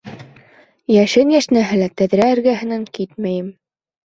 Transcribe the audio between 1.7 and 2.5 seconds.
лә, тәҙрә